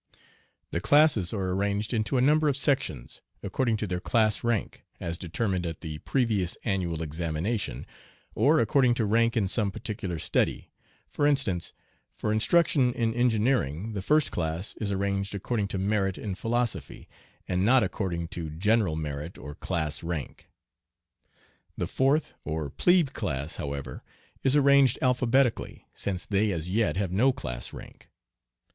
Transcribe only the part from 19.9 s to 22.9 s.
rank. The fourth, or